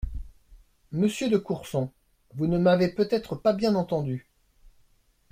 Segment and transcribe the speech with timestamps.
[0.91, 1.91] Monsieur de Courson,
[2.33, 4.27] vous ne m’avez peut-être pas bien entendue.